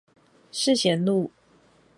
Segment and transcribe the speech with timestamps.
[0.51, 1.29] 世賢路